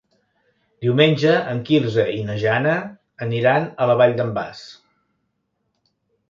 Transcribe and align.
Diumenge 0.85 1.33
en 1.51 1.59
Quirze 1.67 2.05
i 2.13 2.23
na 2.29 2.37
Jana 2.45 2.71
aniran 3.27 3.69
a 3.69 3.89
la 3.93 3.97
Vall 4.01 4.17
d'en 4.23 4.33
Bas. 4.39 4.65